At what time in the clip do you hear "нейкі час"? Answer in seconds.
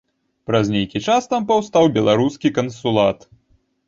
0.75-1.27